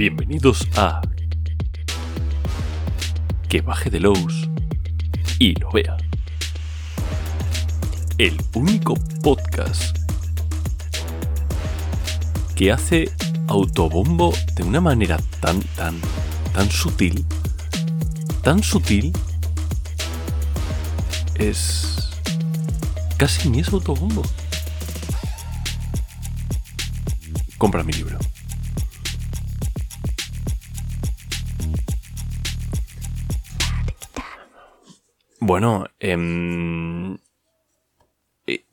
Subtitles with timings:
[0.00, 1.02] Bienvenidos a
[3.50, 4.48] Que baje de Lowe's
[5.38, 5.98] y lo vea.
[8.16, 9.98] El único podcast
[12.56, 13.12] que hace
[13.46, 16.00] autobombo de una manera tan, tan,
[16.54, 17.26] tan sutil,
[18.42, 19.12] tan sutil,
[21.34, 22.08] es
[23.18, 24.22] casi ni es autobombo.
[27.58, 28.18] Compra mi libro.
[35.50, 37.18] Bueno, em,
[38.46, 38.64] eh,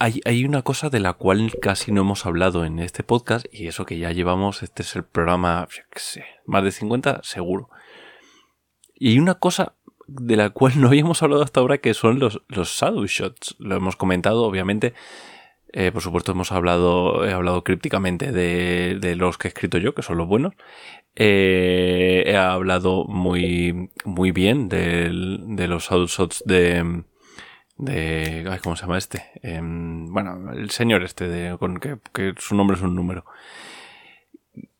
[0.00, 3.68] hay, hay, una cosa de la cual casi no hemos hablado en este podcast y
[3.68, 7.70] eso que ya llevamos, este es el programa, qué sé, más de 50 seguro.
[8.96, 9.76] Y hay una cosa
[10.08, 13.54] de la cual no habíamos hablado hasta ahora que son los, los shadow shots.
[13.60, 14.92] Lo hemos comentado, obviamente.
[15.76, 20.02] Eh, por supuesto, hemos hablado, he hablado crípticamente de, los que he escrito yo, que
[20.02, 20.54] son los buenos.
[21.16, 27.02] Eh, he hablado muy, muy bien de, los shots de,
[27.76, 29.24] de, ¿cómo se llama este?
[29.42, 31.98] Eh, bueno, el señor este, con que,
[32.38, 33.24] su nombre es un número.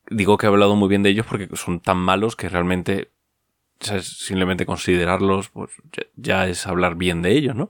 [0.09, 3.11] Digo que he hablado muy bien de ellos porque son tan malos que realmente
[3.81, 5.71] simplemente considerarlos pues,
[6.15, 7.69] ya, es hablar bien de ellos, ¿no?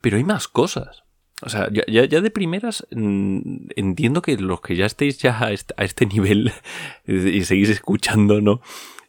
[0.00, 1.02] Pero hay más cosas.
[1.44, 5.52] O sea, ya, ya, de primeras mm, entiendo que los que ya estéis ya a
[5.52, 6.52] este, nivel
[7.06, 8.60] y seguís escuchando, ¿no?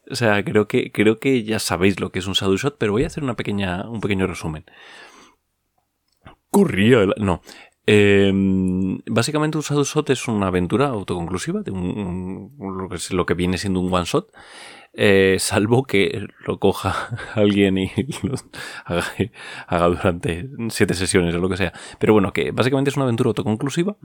[0.09, 2.91] O sea, creo que, creo que ya sabéis lo que es un Shadow Shot, pero
[2.91, 4.65] voy a hacer una pequeña, un pequeño resumen.
[6.49, 7.05] Corría.
[7.17, 7.41] No.
[7.85, 8.31] Eh,
[9.05, 13.25] básicamente un Shadow Shot es una aventura autoconclusiva de un, un, lo, que es, lo
[13.25, 14.29] que viene siendo un one shot
[14.93, 17.91] eh, salvo que lo coja alguien y
[18.21, 18.35] lo
[18.85, 21.73] haga, durante siete sesiones o lo que sea.
[21.99, 23.95] Pero bueno, que básicamente es una aventura autoconclusiva,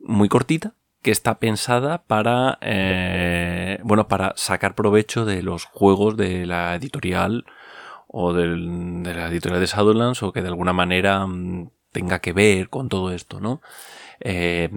[0.00, 6.46] muy cortita, que está pensada para, eh, bueno, para sacar provecho de los juegos de
[6.46, 7.44] la editorial
[8.08, 8.46] o de
[9.14, 13.12] la editorial de Shadowlands o que de alguna manera mmm, tenga que ver con todo
[13.12, 13.60] esto, ¿no?
[14.20, 14.68] Eh,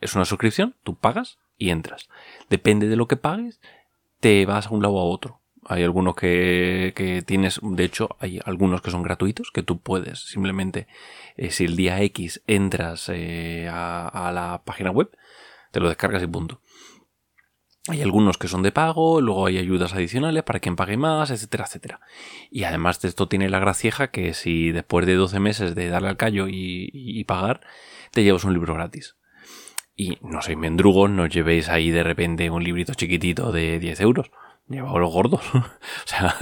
[0.00, 2.08] es una suscripción, tú pagas y entras.
[2.50, 3.60] Depende de lo que pagues,
[4.22, 5.40] te vas a un lado a otro.
[5.64, 10.86] Hay algunos que, tienes, de hecho, hay algunos que son gratuitos, que tú puedes simplemente,
[11.36, 15.10] eh, si el día X entras eh, a, a, la página web,
[15.72, 16.60] te lo descargas y punto.
[17.88, 21.64] Hay algunos que son de pago, luego hay ayudas adicionales para quien pague más, etcétera,
[21.64, 22.00] etcétera.
[22.48, 26.10] Y además de esto tiene la gracieja que si después de 12 meses de darle
[26.10, 27.60] al callo y, y pagar,
[28.12, 29.16] te llevas un libro gratis.
[29.94, 34.30] Y no sois mendrugos, no llevéis ahí de repente un librito chiquitito de 10 euros.
[34.68, 35.42] Llevaos los gordos.
[35.54, 36.34] o sea,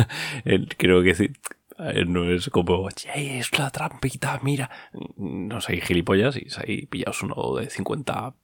[0.76, 1.32] creo que
[2.06, 4.70] no es como, es la trampita, mira.
[5.16, 8.34] No sé, gilipollas y ahí pillaos uno de 50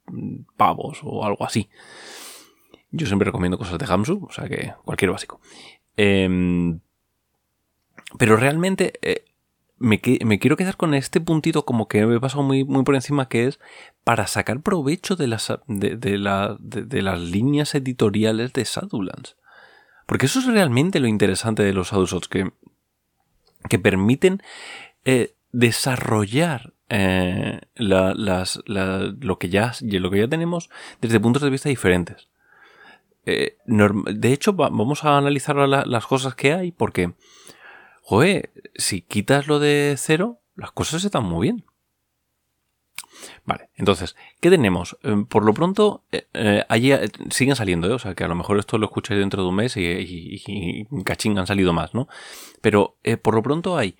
[0.56, 1.68] pavos o algo así.
[2.90, 5.40] Yo siempre recomiendo cosas de Hamsu, o sea que cualquier básico.
[5.96, 6.78] Eh,
[8.18, 9.24] pero realmente eh,
[9.78, 13.28] me, quiero quedar con este puntito como que me he pasado muy, muy por encima,
[13.28, 13.60] que es
[14.04, 16.18] para sacar provecho de las, de, de,
[16.58, 19.36] de, las líneas editoriales de Shadowlands.
[20.06, 22.52] Porque eso es realmente lo interesante de los Shadowshots, que,
[23.68, 24.42] que permiten
[25.04, 30.70] eh, desarrollar eh, la, las, la, lo, que ya, lo que ya tenemos
[31.00, 32.28] desde puntos de vista diferentes.
[33.26, 37.14] Eh, de hecho, vamos a analizar la, las cosas que hay porque
[38.06, 41.64] joder, si quitas lo de cero, las cosas están muy bien.
[43.44, 44.96] Vale, entonces, ¿qué tenemos?
[45.02, 46.92] Eh, por lo pronto, eh, eh, allí
[47.30, 47.94] siguen saliendo, ¿eh?
[47.94, 51.02] o sea, que a lo mejor esto lo escucháis dentro de un mes y, y,
[51.02, 52.06] cachín han salido más, ¿no?
[52.60, 53.96] Pero por lo pronto hay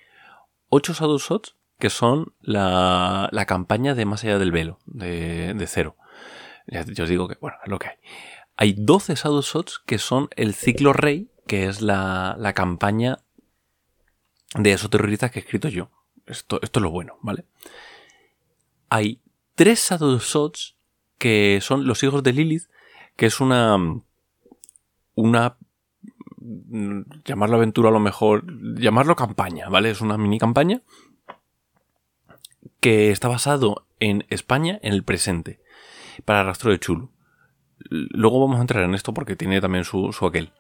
[0.69, 5.67] 8 Shadow Shots que son la, la, campaña de Más allá del velo, de, de
[5.67, 5.97] cero.
[6.69, 7.97] Ya, ya, os digo que, bueno, es lo que hay.
[8.57, 13.19] Hay 12 Shadow Shots que son el ciclo rey, que es la, la campaña
[14.57, 15.91] de esos terroristas que he escrito yo.
[16.27, 17.45] Esto, esto es lo bueno, ¿vale?
[18.89, 19.21] Hay
[19.55, 20.77] tres Shadow Shots
[21.19, 22.69] que son los hijos de Lilith,
[23.17, 23.77] que es una.
[25.15, 25.57] Una.
[27.25, 28.45] Llamarlo aventura a lo mejor.
[28.79, 29.91] Llamarlo campaña, ¿vale?
[29.91, 30.83] Es una mini campaña
[32.81, 35.61] que está basado en España en el presente,
[36.25, 37.11] para Rastro de Chulo.
[37.79, 40.53] Luego vamos a entrar en esto porque tiene también su, su aquel.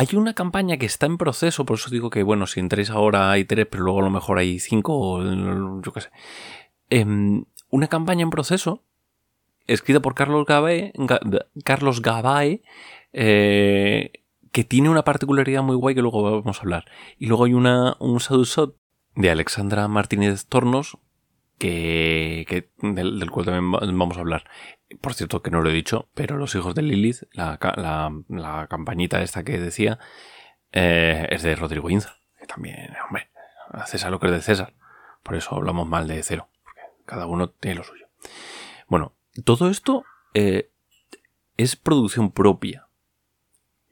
[0.00, 3.32] Hay una campaña que está en proceso, por eso digo que, bueno, si entréis ahora
[3.32, 6.10] hay tres, pero luego a lo mejor hay cinco, o yo qué sé.
[6.88, 7.04] Eh,
[7.68, 8.84] una campaña en proceso,
[9.66, 10.92] escrita por Carlos Gabae,
[13.12, 14.12] eh,
[14.52, 16.84] que tiene una particularidad muy guay que luego vamos a hablar.
[17.18, 18.76] Y luego hay una, un Shot
[19.16, 20.96] de Alexandra Martínez Tornos,
[21.58, 24.44] que, del, cual también vamos a hablar.
[25.00, 27.58] Por cierto, que no lo he dicho, pero Los hijos de Lilith, la,
[28.28, 29.98] la, campañita esta que decía,
[30.72, 33.28] eh, es de Rodrigo Inza, también, hombre,
[33.70, 34.74] a César lo que es de César.
[35.22, 38.06] Por eso hablamos mal de cero, porque cada uno tiene lo suyo.
[38.86, 39.12] Bueno,
[39.44, 40.04] todo esto
[40.34, 40.70] eh,
[41.56, 42.86] es producción propia.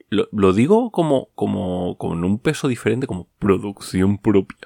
[0.09, 4.57] Lo, digo como, como con un peso diferente, como producción propia.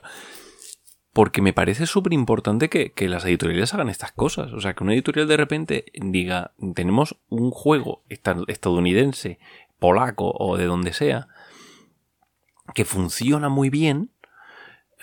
[1.13, 4.53] Porque me parece súper importante que, las editoriales hagan estas cosas.
[4.53, 9.39] O sea, que una editorial de repente diga, tenemos un juego estadounidense,
[9.79, 11.27] polaco o de donde sea,
[12.73, 14.11] que funciona muy bien.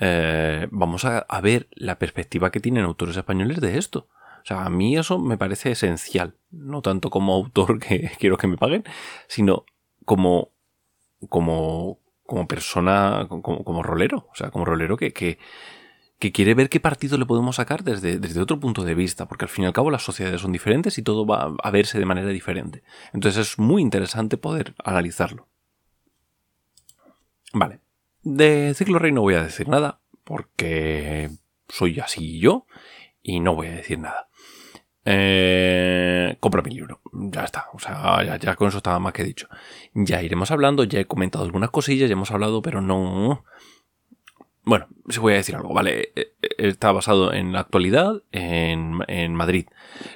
[0.00, 4.08] Eh, vamos a, ver la perspectiva que tienen autores españoles de esto.
[4.42, 6.36] O sea, a mí eso me parece esencial.
[6.50, 8.84] No tanto como autor que quiero que me paguen,
[9.26, 9.66] sino
[10.06, 10.52] como,
[11.28, 14.28] como, como persona, como, como rolero.
[14.32, 15.38] O sea, como rolero que, que
[16.18, 19.44] que quiere ver qué partido le podemos sacar desde, desde, otro punto de vista, porque
[19.44, 22.06] al fin y al cabo las sociedades son diferentes y todo va a verse de
[22.06, 22.82] manera diferente.
[23.12, 25.46] Entonces es muy interesante poder analizarlo.
[27.52, 27.80] Vale,
[28.22, 31.30] de Ciclo Rey no voy a decir nada, porque
[31.68, 32.66] soy así yo
[33.22, 34.28] y no voy a decir nada.
[35.04, 39.24] Eh, compra mi libro, ya está, o sea, ya, ya con eso estaba más que
[39.24, 39.48] dicho.
[39.94, 43.44] Ya iremos hablando, ya he comentado algunas cosillas, ya hemos hablado, pero no
[44.68, 46.12] bueno, si voy a decir algo, ¿vale?
[46.14, 49.66] Eh, eh, está basado en la actualidad, en, Madrid.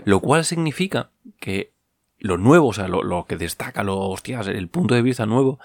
[0.04, 1.10] Lo cual significa
[1.40, 1.72] que
[2.18, 5.58] lo nuevo, o sea, lo, que destaca, lo, hostias, el punto de vista nuevo,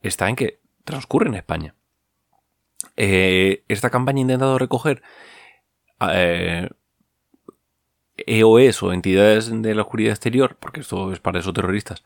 [0.00, 1.74] está en que transcurre en España.
[2.96, 5.02] Eh, esta campaña ha intentado recoger
[8.16, 12.02] EOS o entidades de la oscuridad exterior, porque esto es para esos terroristas,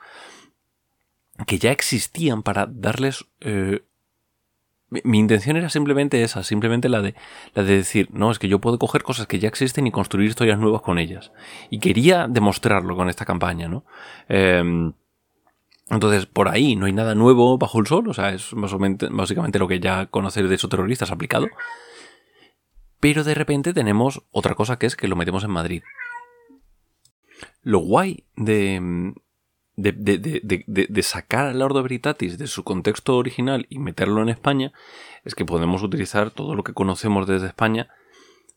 [1.46, 3.26] que ya existían para darles
[5.04, 7.14] mi, intención era simplemente esa, simplemente la de,
[7.54, 10.28] la de decir, no, es que yo puedo coger cosas que ya existen y construir
[10.28, 11.32] historias nuevas con ellas.
[11.70, 13.84] Y quería demostrarlo con esta campaña, ¿no?
[14.28, 14.92] Em,
[15.88, 19.68] entonces, por ahí no hay nada nuevo bajo el sol, o sea, es básicamente, lo
[19.68, 21.46] que ya conocer de esos terroristas aplicado.
[22.98, 25.82] Pero de repente tenemos otra cosa que es que lo metemos en Madrid.
[27.62, 29.14] Lo guay de,
[29.76, 34.72] de, sacar al Ordo Veritatis de su contexto original y meterlo en España,
[35.24, 37.88] es que podemos utilizar todo lo que conocemos desde España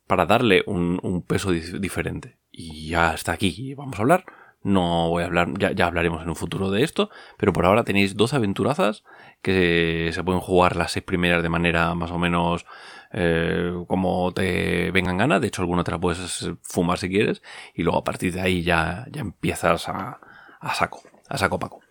[0.08, 2.38] para darle un, peso diferente.
[2.52, 4.26] Y ya está aquí, vamos a hablar.
[4.62, 8.18] No voy a hablar, ya, hablaremos en un futuro de esto, pero por ahora tenéis
[8.18, 9.06] dos aventurazas
[9.42, 12.66] que se pueden jugar las seis primeras de manera más o menos
[13.14, 15.40] eh, como te vengan ganas.
[15.40, 17.42] De hecho, alguna te la puedes fumar si quieres,
[17.74, 20.20] y luego a partir de ahí ya, ya empiezas a,
[20.60, 21.82] a saco, a saco Paco.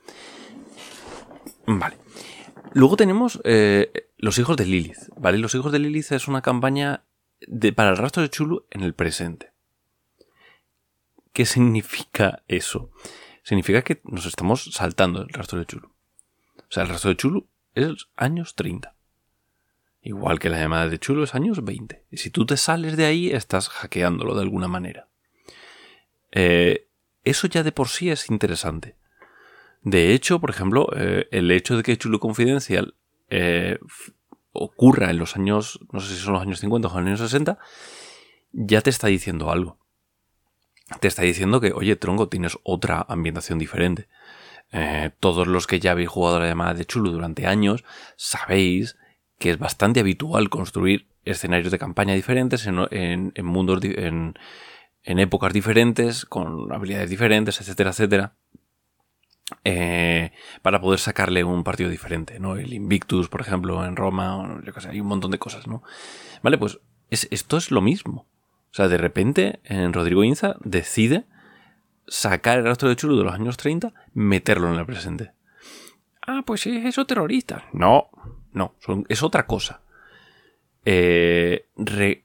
[1.67, 1.99] Vale.
[2.73, 5.39] Luego tenemos eh, Los hijos de Lilith, ¿vale?
[5.39, 7.05] Los hijos de Lilith es una campaña
[7.47, 9.53] de, para el rastro de Chulu en el presente.
[11.33, 12.91] ¿Qué significa eso?
[13.43, 15.89] Significa que nos estamos saltando el rastro de Chulu.
[15.89, 18.95] O sea, el rastro de Chulu es años 30.
[20.03, 22.05] Igual que la llamada de Chulu es años 20.
[22.11, 25.09] Y si tú te sales de ahí, estás hackeándolo de alguna manera.
[26.33, 26.88] Eh,
[27.31, 28.97] eso ya de por sí es interesante.
[29.83, 32.95] De hecho, por ejemplo, eh, el hecho de que Chulo Confidencial
[33.31, 33.79] eh,
[34.53, 37.59] ocurra en los años, no sé si son los años 50 o los años 60,
[38.53, 39.79] ya te está diciendo algo.
[41.01, 44.09] Te está diciendo que, oye, tronco, tienes otra ambientación diferente.
[44.73, 47.85] Eh, todos los que ya habéis jugado la llamada de Chulo durante años
[48.17, 48.99] sabéis
[49.39, 54.35] que es bastante habitual construir escenarios de campaña diferentes en, en mundos, en,
[55.05, 58.35] en épocas diferentes, con habilidades diferentes, etcétera, etcétera.
[59.65, 62.57] Eh, para poder sacarle un partido diferente, ¿no?
[62.57, 65.83] El Invictus, por ejemplo, en Roma, yo qué sé, hay un montón de cosas, ¿no?
[66.43, 68.27] Vale, pues esto es lo mismo.
[68.71, 71.25] O sea, de repente, en Rodrigo Inza decide
[72.07, 75.33] sacar el rastro de Chulu de los años 30, meterlo en el presente.
[76.27, 77.65] Ah, pues es eso terrorista.
[77.73, 78.11] No,
[78.53, 78.75] no,
[79.09, 79.81] es otra cosa.
[80.85, 81.67] Eh,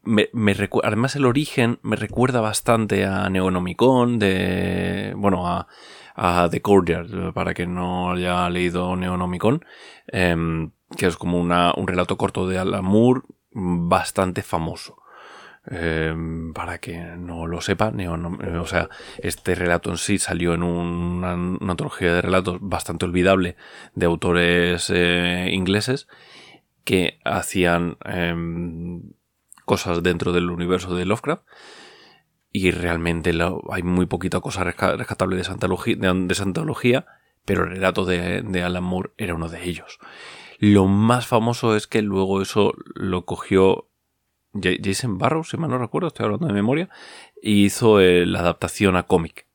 [0.04, 0.30] me,
[0.84, 5.68] además el origen me recuerda bastante a Neonomicon, de, bueno, a,
[6.50, 9.66] The Courtyard, para que no haya leído Neonomicon,
[10.08, 14.98] em, que es como una, un relato corto de Alan Moore bastante famoso.
[15.66, 17.94] Em, para que no lo sepa,
[18.60, 23.56] o sea, este relato en sí salió en una, antología de relatos bastante olvidable
[23.96, 26.08] de autores eh, ingleses
[26.84, 29.13] que hacían em,
[29.66, 31.44] cosas dentro del universo de Lovecraft.
[32.52, 33.32] Y realmente
[33.72, 37.06] hay muy poquita cosa rescatable de Santología, de,
[37.46, 40.00] pero el relato de, Alan Moore era uno de ellos.
[40.60, 43.90] Lo más famoso es que luego eso lo cogió
[44.54, 46.90] Jason Barrow, si mal no recuerdo, estoy hablando de memoria,
[47.42, 49.48] hizo eh, la adaptación a cómic.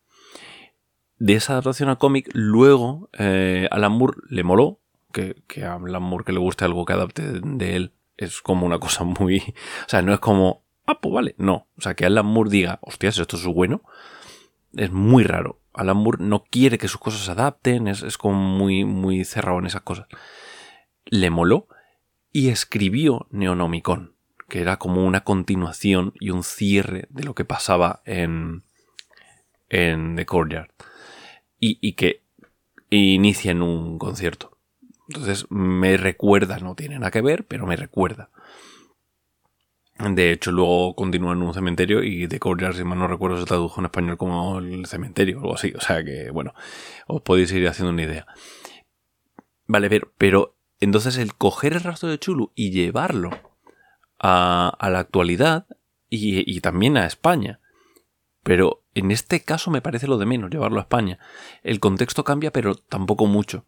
[1.19, 4.81] De esa adaptación a cómic, luego eh, Alan Moore le moló,
[5.13, 8.67] que, que, a Alan Moore que le guste algo que adapte de él es como
[8.67, 9.39] una cosa muy...
[9.87, 11.69] O sea, no es como, ah, pues vale, no.
[11.77, 13.83] O sea, que Alan Moore diga, hostias, esto es bueno,
[14.75, 15.61] es muy raro.
[15.73, 19.59] Alan Moore no quiere que sus cosas se adapten, es, es como muy, muy cerrado
[19.59, 20.07] en esas cosas.
[21.07, 21.69] Le moló
[22.33, 28.03] y escribió Neonomicon que era como una continuación y un cierre de lo que pasaba
[28.07, 28.65] en,
[29.69, 30.71] en The Courtyard.
[31.61, 32.23] Y, y que
[32.91, 34.58] inicia en un concierto.
[35.09, 38.31] Entonces me recuerda, no tiene nada que ver, pero me recuerda.
[39.99, 43.47] De hecho, luego continúa en un cementerio y The Courtyard, si mal no recuerdo, se
[43.47, 45.73] tradujo en español como el cementerio o algo así.
[45.77, 46.55] O sea que, bueno,
[47.09, 48.27] os podéis ir haciendo una idea.
[49.67, 53.31] Vale, pero, pero entonces el coger el rastro de Chulu y llevarlo
[54.19, 55.67] a, la actualidad
[56.09, 57.61] y, también a España.
[58.43, 61.19] Pero en este caso me parece lo de menos llevarlo a España.
[61.63, 63.67] El contexto cambia, pero tampoco mucho.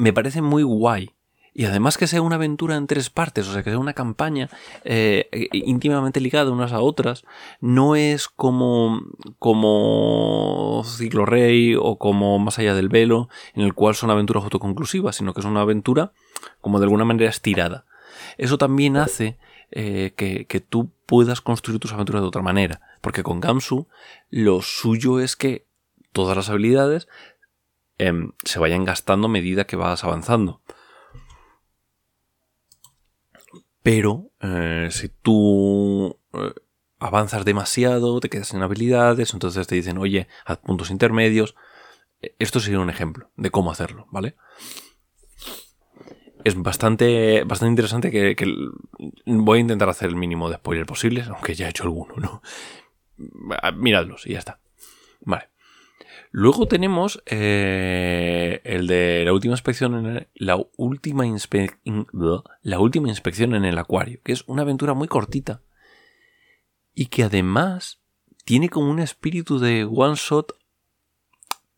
[0.00, 1.10] Me parece muy guay.
[1.52, 4.48] Y además que sea una aventura en tres partes, o sea, que sea una campaña
[4.84, 7.24] eh, íntimamente ligada unas a otras,
[7.60, 9.02] no es como,
[9.38, 15.16] como Ciclo Rey o como Más allá del velo, en el cual son aventuras autoconclusivas,
[15.16, 16.12] sino que es una aventura
[16.62, 17.84] como de alguna manera estirada.
[18.38, 19.36] Eso también hace
[19.70, 22.80] eh, que, tú puedas construir tus aventuras de otra manera.
[23.02, 23.86] Porque con Gamsu
[24.30, 25.66] lo suyo es que
[26.12, 27.08] todas las habilidades
[28.06, 30.62] em, se vayan gastando a medida que vas avanzando.
[33.82, 36.52] Pero eh, si tú eh,
[36.98, 41.54] avanzas demasiado, te quedas sin habilidades, entonces te dicen, oye, haz puntos intermedios.
[42.38, 44.36] Esto sería un ejemplo de cómo hacerlo, ¿vale?
[46.44, 48.36] es bastante, bastante interesante que,
[49.26, 52.42] voy a intentar hacer el mínimo de spoiler posible, aunque ya he hecho alguno, ¿no?
[53.76, 54.60] Miradlos y ya está.
[55.20, 55.50] Vale.
[56.32, 61.24] Luego tenemos eh, el de la última inspección en el, la última
[62.62, 65.62] la última inspección en el acuario, que es una aventura muy cortita
[66.94, 68.00] y que además
[68.44, 70.56] tiene como un espíritu de one shot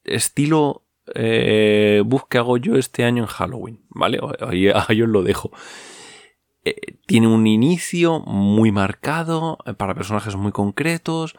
[0.05, 4.21] estilo eh, bus que hago yo este año en Halloween, ¿vale?
[4.41, 5.51] Ahí, os lo dejo.
[6.65, 11.35] Eh, tiene un inicio muy marcado para personajes muy concretos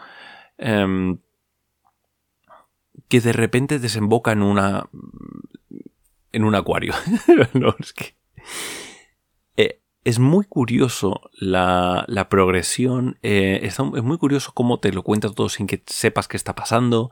[0.58, 1.20] em,
[3.14, 4.90] que de repente desemboca en una
[6.32, 6.96] en un acuario.
[9.56, 13.20] eh, es muy curioso la, la progresión.
[13.22, 17.12] es muy curioso cómo te lo cuenta todo sin que sepas qué está pasando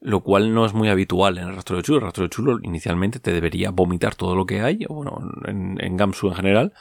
[0.00, 1.96] lo cual no es muy habitual en el rastro de chulo.
[1.96, 6.28] El rastro de chulo inicialmente te debería vomitar todo lo que hay, bueno, en, Gamsu
[6.28, 6.74] en general,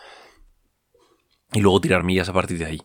[1.53, 2.81] y luego tirar millas a partir de ahí.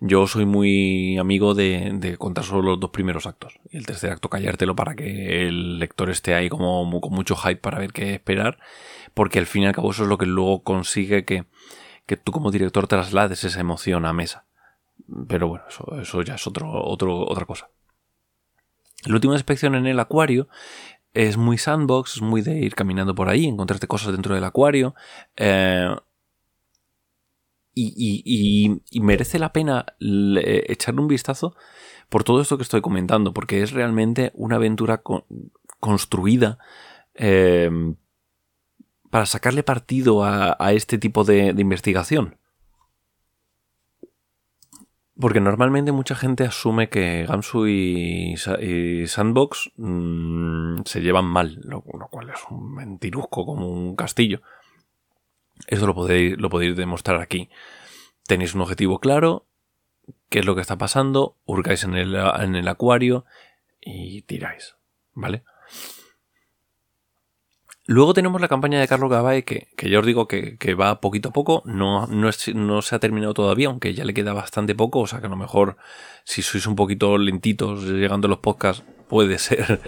[0.00, 3.58] Yo soy muy amigo de, contar solo los dos primeros actos.
[3.70, 7.60] Y el tercer acto callártelo para que el lector esté ahí como con mucho hype
[7.60, 8.58] para ver qué esperar.
[9.14, 11.46] Porque al fin y al cabo eso es lo que luego consigue que,
[12.04, 14.44] que tú como director traslades esa emoción a mesa.
[15.28, 17.70] Pero bueno, eso, eso ya es otro, otro, otra cosa.
[19.04, 20.48] La última inspección en el acuario
[21.14, 24.94] es muy sandbox, es muy de ir caminando por ahí, encontrarte cosas dentro del acuario.
[25.36, 25.96] Eh,
[27.76, 31.54] y, merece la pena echarle un vistazo
[32.08, 35.02] por todo esto que estoy comentando, porque es realmente una aventura
[35.80, 36.58] construida
[37.14, 37.70] eh,
[39.10, 42.38] para sacarle partido a, este tipo de investigación.
[45.18, 48.34] Porque normalmente mucha gente asume que Gamsu y,
[49.06, 54.42] Sandbox mm, se llevan mal, lo, cual es un mentirusco como un castillo.
[55.66, 57.48] Eso lo podéis, lo podéis demostrar aquí.
[58.26, 59.46] Tenéis un objetivo claro,
[60.28, 63.24] qué es lo que está pasando, hurgáis en el, en el acuario
[63.80, 64.76] y tiráis,
[65.14, 65.42] ¿vale?
[67.88, 71.28] Luego tenemos la campaña de Carlos Gabay, que, que ya os digo que, va poquito
[71.28, 74.98] a poco, no, no, no, se ha terminado todavía, aunque ya le queda bastante poco,
[75.00, 75.76] o sea que a lo mejor
[76.24, 79.80] si sois un poquito lentitos llegando a los podcasts, puede ser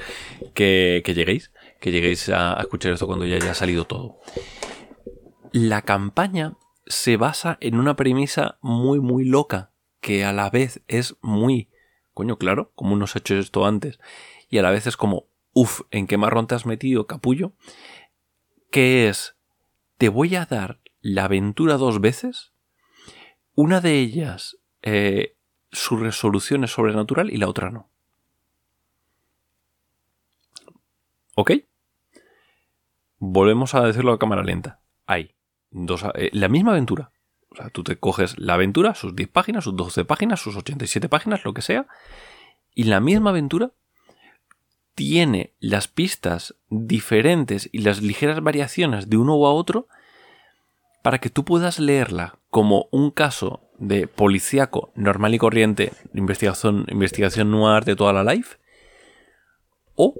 [0.54, 4.20] que, lleguéis, que lleguéis a, escuchar esto cuando ya haya salido todo.
[5.52, 11.16] La campaña se basa en una premisa muy, muy loca, que a la vez es
[11.20, 11.70] muy,
[12.14, 13.98] coño, claro, como uno se ha hecho esto antes,
[14.48, 15.28] y a la vez es como,
[15.60, 17.52] Uf, ¿en qué marrón te has metido, capullo?
[18.70, 19.36] Que es,
[19.96, 22.52] te voy a dar la aventura dos veces.
[23.56, 25.36] Una de ellas, eh,
[25.72, 27.90] su resolución es sobrenatural y la otra no.
[31.34, 31.52] ¿Ok?
[33.18, 34.80] Volvemos a decirlo a cámara lenta.
[35.06, 35.34] Hay
[36.14, 37.10] eh, la misma aventura,
[37.50, 41.08] O sea, tú te coges la aventura, sus 10 páginas, sus 12 páginas, sus 87
[41.08, 41.86] páginas, lo que sea,
[42.74, 43.72] y la misma aventura
[44.94, 49.86] tiene las pistas diferentes y las ligeras variaciones de uno u otro
[51.02, 57.50] para que tú puedas leerla como un caso de policíaco normal y corriente, investigación, investigación
[57.50, 58.56] noir de toda la life,
[59.94, 60.14] o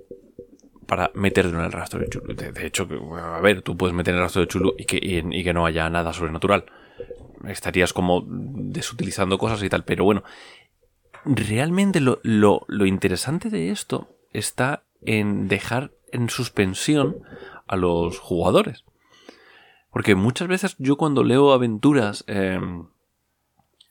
[0.88, 2.34] para meterte en el rastro de Chulu.
[2.34, 5.52] De, hecho, a ver, tú puedes meter el rastro de Chulu y que, y que
[5.52, 6.64] no haya nada sobrenatural.
[7.46, 10.24] Estarías como desutilizando cosas y tal, pero bueno,
[11.24, 17.22] realmente lo, lo interesante de esto está en dejar en suspensión
[17.66, 18.84] a los jugadores.
[19.90, 22.86] Porque muchas veces yo cuando leo aventuras em,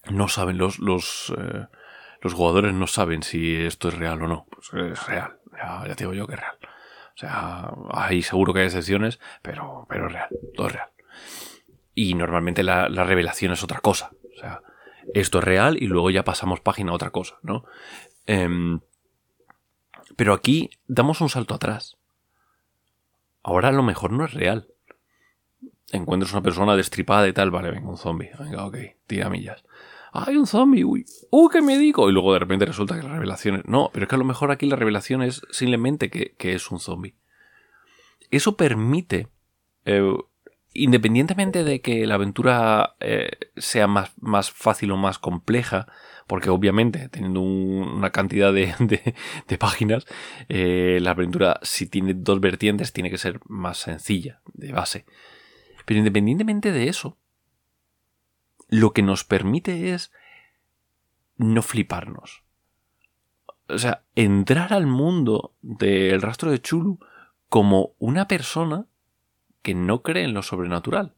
[0.10, 1.66] no saben los, los, eh,
[2.22, 4.48] los, jugadores no saben si esto es real o no.
[4.50, 6.58] Pues es real, ya, te digo yo que es real.
[7.18, 10.90] O sea, hay seguro que hay excepciones, pero, pero es real, todo es real.
[11.96, 14.12] Y normalmente la, la revelación es otra cosa.
[14.36, 14.62] O sea,
[15.16, 17.66] esto es real y luego ya pasamos página a otra cosa, ¿no?
[18.28, 18.80] Em,
[20.16, 21.98] pero aquí damos un salto atrás.
[23.42, 24.68] Ahora a lo mejor no es real
[25.92, 28.32] encuentras una persona destripada y tal, vale, venga, un zombie.
[28.40, 29.64] Venga, ok, tira millas.
[30.12, 30.84] ¡Ay, un zombie!
[30.84, 31.06] ¡Uy!
[31.30, 32.10] ¡Uh, qué me digo!
[32.10, 33.66] Y luego de repente resulta que la revelación es...
[33.66, 36.80] No, pero es que a lo mejor aquí la revelación es simplemente que, es un
[36.80, 37.16] zombie.
[38.32, 39.28] Eso permite,
[39.86, 40.14] eh,
[40.74, 45.88] independientemente de que la aventura eh, sea más, más, fácil o más compleja,
[46.28, 48.74] porque obviamente teniendo una cantidad de,
[49.48, 50.06] de, páginas,
[50.50, 55.06] eh, la aventura si tiene dos vertientes tiene que ser más sencilla de base.
[55.86, 57.18] Pero independientemente de eso,
[58.68, 60.12] lo que nos permite es
[61.38, 62.44] no fliparnos.
[63.70, 67.00] O sea, entrar al mundo del rastro de Chulu
[67.50, 68.86] como una persona
[69.62, 71.14] que no cree en lo sobrenatural.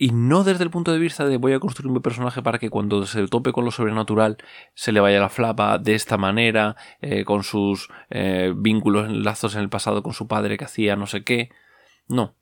[0.00, 2.70] Y no desde el punto de vista de voy a construir un personaje para que
[2.70, 4.38] cuando se tope con lo sobrenatural
[4.74, 9.62] se le vaya la flapa de esta manera, eh, con sus eh, vínculos, lazos en
[9.62, 11.50] el pasado con su padre que hacía no sé qué.
[12.06, 12.37] No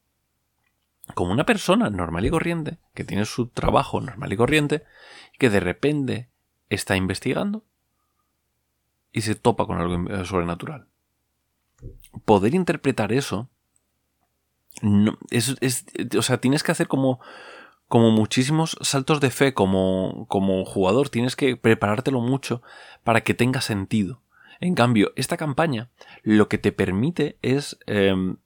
[1.14, 4.84] como una persona normal y corriente, que tiene su trabajo normal y corriente,
[5.38, 6.28] que de repente
[6.68, 7.64] está investigando
[9.12, 10.88] y se topa con algo sobrenatural.
[12.24, 13.48] Poder interpretar eso,
[14.82, 15.56] no, es,
[16.16, 17.20] o sea, tienes que hacer como,
[17.88, 22.62] como muchísimos saltos de fe como, como jugador, tienes que preparártelo mucho
[23.04, 24.22] para que tenga sentido.
[24.60, 25.90] En cambio, esta campaña
[26.22, 28.38] lo que te permite es em,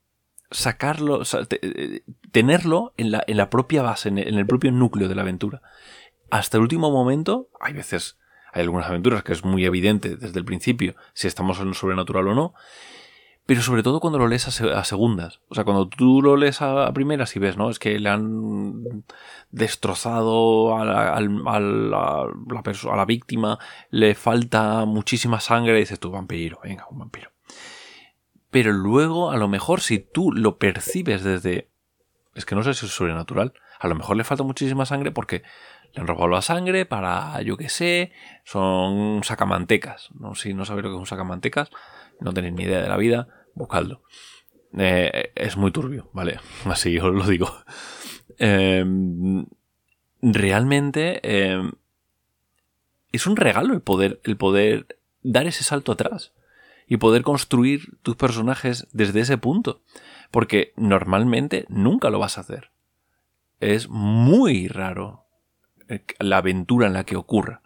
[0.51, 1.21] sacarlo,
[1.61, 5.61] eh, tenerlo en la, en la, propia base, en el, propio núcleo de la aventura.
[6.29, 8.17] Hasta el último momento, hay veces,
[8.53, 12.27] hay algunas aventuras que es muy evidente desde el principio si estamos en lo sobrenatural
[12.27, 12.53] o no,
[13.45, 15.41] pero sobre todo cuando lo lees a, segundas.
[15.49, 17.69] O sea, cuando tú lo lees a, primeras y ves, ¿no?
[17.69, 19.03] Es que le han
[19.49, 21.19] destrozado a la, a
[22.95, 23.57] la, víctima,
[23.89, 27.31] le falta muchísima sangre y dices tú, vampiro, venga, un vampiro
[28.51, 31.69] pero luego a lo mejor si tú lo percibes desde...
[32.35, 33.53] Es que no sé si es sobrenatural.
[33.79, 35.41] A lo mejor le falta muchísima sangre porque
[35.93, 38.11] le han robado la sangre para, yo qué sé,
[38.43, 40.09] son sacamantecas.
[40.13, 40.35] ¿no?
[40.35, 41.71] Si no sabéis lo que es un sacamantecas,
[42.19, 44.03] no tenéis ni idea de la vida, buscadlo.
[44.77, 46.39] Eh, es muy turbio, ¿vale?
[46.65, 47.53] Así os lo digo.
[48.37, 49.45] Em,
[50.21, 51.71] realmente em,
[53.11, 56.33] es un regalo el poder, el poder dar ese salto atrás
[56.91, 59.81] y poder construir tus personajes desde ese punto.
[60.29, 62.71] Porque normalmente nunca lo vas a hacer.
[63.61, 65.23] Es muy raro
[65.87, 67.61] eh, la aventura en la que ocurra.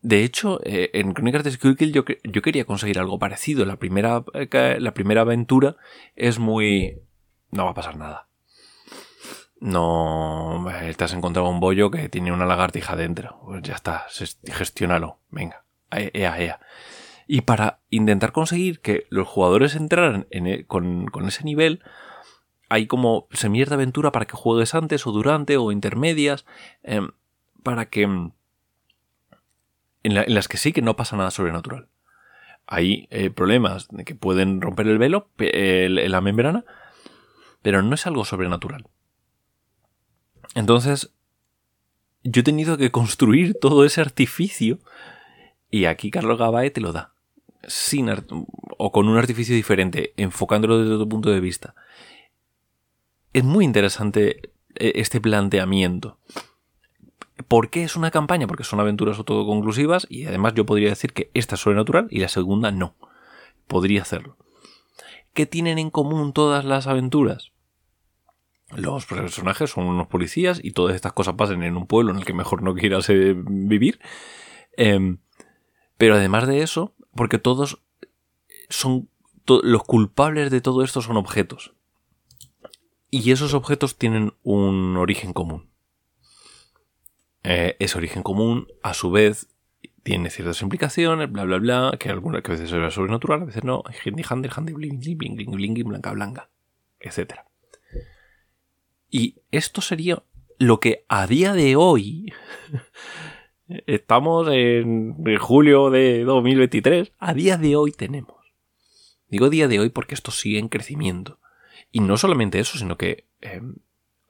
[0.00, 3.64] De hecho, eh, en Crónicas de Skullkill yo, yo quería conseguir algo parecido.
[3.64, 5.74] La primera, eh, la primera aventura
[6.14, 7.02] es muy...
[7.50, 8.28] No va a pasar nada.
[9.58, 10.64] No...
[10.96, 13.40] Te has encontrado un bollo que tiene una lagartija dentro.
[13.44, 14.06] Pues ya está,
[14.52, 15.18] gestiónalo.
[15.32, 15.64] Venga.
[15.90, 16.60] Ea, ea.
[17.26, 21.82] Y para intentar conseguir que los jugadores entraran e, con, ese nivel,
[22.68, 26.46] hay como semillas de aventura para que juegues antes o durante o intermedias,
[26.82, 27.10] em,
[27.62, 28.02] para que...
[28.02, 28.30] Em,
[30.04, 31.88] en, las que sí que no pasa nada sobrenatural.
[32.68, 36.64] Hay eh, problemas que pueden romper el velo, la membrana,
[37.62, 38.86] pero no es algo sobrenatural.
[40.54, 41.12] Entonces,
[42.22, 44.78] yo he tenido que construir todo ese artificio
[45.70, 47.15] y aquí Carlos Gabae te lo da
[47.66, 48.08] sin
[48.78, 51.74] o con un artificio diferente, enfocándolo desde otro punto de vista.
[53.32, 56.18] Es muy interesante eh, este planteamiento.
[57.48, 58.46] ¿Por qué es una campaña?
[58.46, 62.28] Porque son aventuras autoconclusivas y además yo podría decir que esta es sobrenatural y la
[62.28, 62.94] segunda no.
[63.66, 64.36] Podría hacerlo.
[65.34, 67.52] ¿Qué tienen en común todas las aventuras?
[68.74, 72.24] Los personajes son unos policías y todas estas cosas pasan en un pueblo en el
[72.24, 74.00] que mejor no quieras eh, vivir.
[74.76, 75.18] Em,
[75.98, 77.82] pero además de eso, porque todos
[78.68, 79.08] son
[79.46, 81.74] los culpables de todo esto son objetos.
[83.10, 85.70] Y esos objetos tienen un origen común.
[87.44, 89.48] Eh, ese origen común, a su vez,
[90.02, 93.64] tiene ciertas implicaciones, bla, bla, bla, que algunas que a veces es sobrenatural, a veces
[93.64, 96.50] no, handy, handy, handy, bling, bling, bling, bling, blanca, blanca,
[97.00, 97.40] etc.
[99.10, 100.22] Y esto sería
[100.58, 102.32] lo que a día de hoy,
[103.68, 108.36] estamos en, julio de 2023, a día de hoy tenemos.
[109.28, 111.38] Digo día de hoy porque esto sigue en crecimiento.
[111.90, 113.76] Y no solamente eso, sino que em,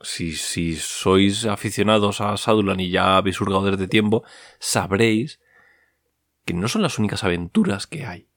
[0.00, 4.24] si, si, sois aficionados a Sadulan y ya habéis hurgado desde tiempo,
[4.58, 5.40] sabréis
[6.44, 8.28] que no son las únicas aventuras que hay.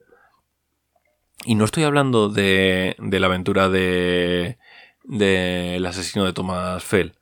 [1.46, 4.58] Y no estoy hablando de, de la aventura de
[5.04, 7.14] del asesino de Thomas Fell,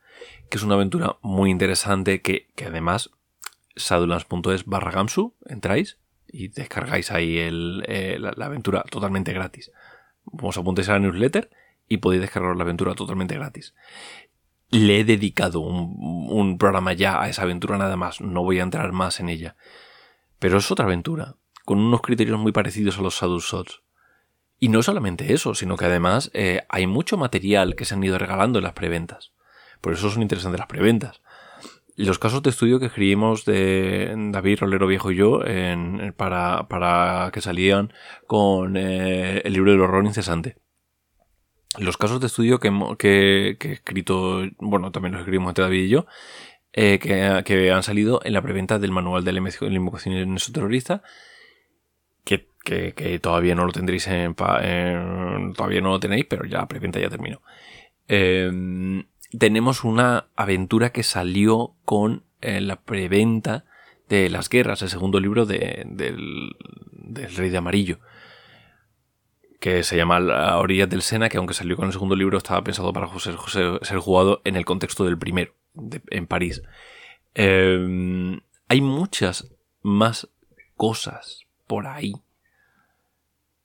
[0.50, 3.12] que es una aventura muy interesante que, que además
[3.78, 9.72] sadulans.es barra gamsu, entráis y descargáis ahí el, eh, la, aventura totalmente gratis.
[10.26, 11.50] Os apuntéis a la newsletter
[11.88, 13.74] y podéis descargar la aventura totalmente gratis.
[14.70, 18.92] Le he dedicado un, programa ya a esa aventura nada más, no voy a entrar
[18.92, 19.56] más en ella.
[20.40, 23.82] Pero es otra aventura, con unos criterios muy parecidos a los Saddle Shots.
[24.60, 28.18] Y no solamente eso, sino que además eh, hay mucho material que se han ido
[28.18, 29.32] regalando en las preventas.
[29.80, 31.22] Por eso son interesantes las preventas
[32.06, 35.42] los casos de estudio que escribimos de David Rolero Viejo y yo
[36.16, 37.92] para, para, que salían
[38.28, 40.58] con eh, el libro del horror incesante.
[41.80, 45.90] Los casos de estudio que, que, he escrito, bueno, también los escribimos entre David y
[45.90, 46.06] yo,
[46.72, 49.40] eh, que, han salido en la preventa del manual de la
[49.76, 51.02] invocación terrorista,
[52.24, 57.00] que, que, todavía no lo tendréis en, todavía no lo tenéis, pero ya la preventa
[57.00, 57.42] ya terminó.
[58.08, 58.52] Eh,
[59.38, 63.66] tenemos una aventura que salió con eh, la preventa
[64.10, 66.56] de las guerras, el segundo libro de, del,
[67.36, 68.00] Rey de Amarillo,
[69.60, 72.64] que se llama La orilla del Sena, que aunque salió con el segundo libro estaba
[72.64, 73.36] pensado para ser,
[73.82, 75.54] ser jugado en el contexto del primero,
[76.10, 76.62] en París.
[77.34, 80.30] Em, hay muchas más
[80.76, 82.14] cosas por ahí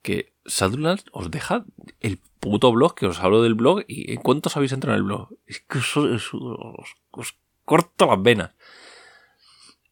[0.01, 1.65] que Shadowlands os deja
[2.01, 5.29] el puto blog que os hablo del blog y ¿cuántos habéis entrado en el blog?
[5.45, 8.51] Es que os, corto las venas.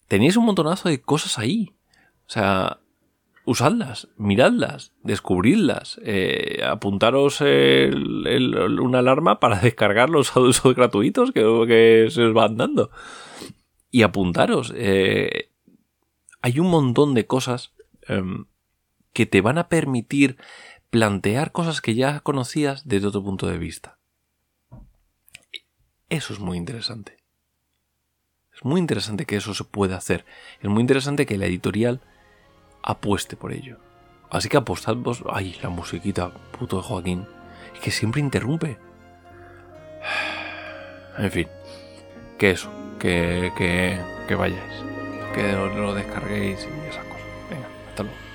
[0.08, 1.74] Tenéis un montonazo de cosas ahí.
[2.28, 2.80] O sea,
[3.46, 12.26] usadlas, miradlas, descubridlas, eh, apuntaros una alarma para descargar los audios gratuitos que, que, se
[12.26, 12.92] os van dando.
[13.90, 14.74] Y apuntaros.
[14.76, 15.52] Eh,
[16.42, 17.74] hay un montón de cosas
[18.08, 18.46] em,
[19.14, 20.38] que te van a permitir
[20.90, 23.98] plantear cosas que ya conocías desde otro punto de vista.
[26.10, 27.18] Eso es muy interesante.
[28.54, 30.26] Es muy interesante que eso se pueda hacer.
[30.62, 32.02] Es muy interesante que la editorial
[32.84, 33.80] apueste por ello.
[34.30, 35.24] Así que apostad vos.
[35.32, 37.26] Ay, la musiquita, puto de Joaquín.
[37.74, 38.78] Es que siempre interrumpe.
[41.18, 41.48] En fin.
[42.38, 42.72] Que eso.
[42.98, 44.84] Que, que, que vayáis.
[45.36, 47.22] Que lo descarguéis y esas cosas.
[47.50, 48.31] Venga, hasta luego.